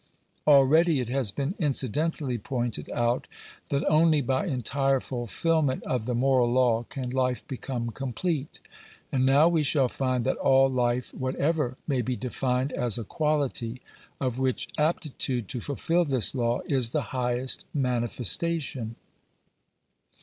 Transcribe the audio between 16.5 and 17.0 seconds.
is